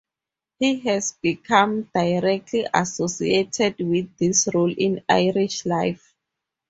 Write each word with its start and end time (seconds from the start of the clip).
He 0.57 0.79
has 0.79 1.11
become 1.21 1.83
directly 1.93 2.65
associated 2.73 3.75
with 3.81 4.17
this 4.17 4.49
role 4.51 4.73
in 4.75 5.03
Irish 5.07 5.63
life. 5.67 6.15